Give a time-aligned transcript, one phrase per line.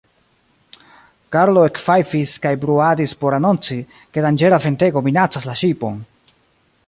[1.35, 3.79] Karlo ekfajfis kaj bruadis por anonci,
[4.15, 6.01] ke danĝera ventego minacas la ŝipon.